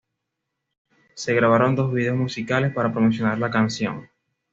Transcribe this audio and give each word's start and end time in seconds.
Se 1.13 1.35
grabaron 1.35 1.75
dos 1.75 1.93
videos 1.93 2.17
musicales 2.17 2.73
para 2.73 2.91
promocionar 2.91 3.37
la 3.37 3.51
canción. 3.51 4.09